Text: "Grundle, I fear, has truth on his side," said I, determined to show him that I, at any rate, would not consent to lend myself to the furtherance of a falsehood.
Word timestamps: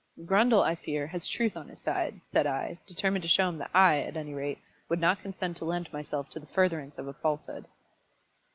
"Grundle, 0.25 0.63
I 0.63 0.73
fear, 0.73 1.05
has 1.05 1.27
truth 1.27 1.55
on 1.55 1.67
his 1.67 1.79
side," 1.79 2.21
said 2.25 2.47
I, 2.47 2.79
determined 2.87 3.21
to 3.21 3.27
show 3.27 3.47
him 3.49 3.59
that 3.59 3.69
I, 3.71 3.99
at 3.99 4.17
any 4.17 4.33
rate, 4.33 4.57
would 4.89 4.99
not 4.99 5.21
consent 5.21 5.57
to 5.57 5.65
lend 5.65 5.93
myself 5.93 6.27
to 6.31 6.39
the 6.39 6.47
furtherance 6.47 6.97
of 6.97 7.05
a 7.07 7.13
falsehood. 7.13 7.67